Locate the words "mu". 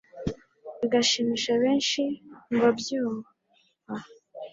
2.49-2.57